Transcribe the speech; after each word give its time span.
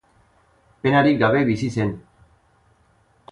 Penarik 0.81 1.19
gabe 1.19 1.43
bizi 1.51 1.69
zen. 1.75 1.91